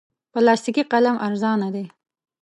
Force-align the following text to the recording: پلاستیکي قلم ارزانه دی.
پلاستیکي 0.31 0.83
قلم 0.91 1.15
ارزانه 1.27 1.69
دی. 1.75 1.85